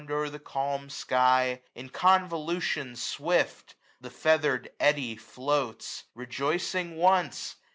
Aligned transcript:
O'er 0.09 0.29
the 0.29 0.39
calm 0.39 0.89
sky, 0.89 1.61
in 1.75 1.87
convolution 1.89 2.95
swift. 2.95 3.75
The 3.99 4.09
feather'd 4.09 4.71
eddy 4.79 5.15
floats: 5.15 6.05
rejoicing 6.15 6.97
once. 6.97 7.57